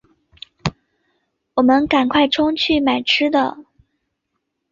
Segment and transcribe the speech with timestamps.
[1.53, 3.55] 我们赶快冲去买吃的